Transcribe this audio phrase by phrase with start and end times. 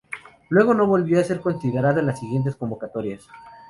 [0.49, 3.21] Luego no volvió a ser considerado en las siguientes convocatorias.